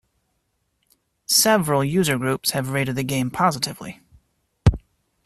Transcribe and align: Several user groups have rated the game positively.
Several 1.27 1.83
user 1.83 2.17
groups 2.17 2.49
have 2.53 2.69
rated 2.71 2.95
the 2.95 3.03
game 3.03 3.29
positively. 3.29 4.01